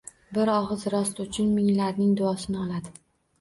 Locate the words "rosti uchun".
0.93-1.51